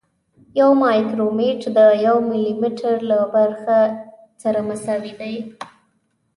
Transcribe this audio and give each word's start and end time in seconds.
یو 0.59 0.69
مایکرومتر 0.83 1.67
د 1.77 1.79
یو 2.05 2.15
ملي 2.29 2.53
متر 2.61 2.95
له 3.09 3.19
برخې 3.33 3.81
سره 4.43 4.59
مساوي 4.67 5.11
دی. 5.19 5.35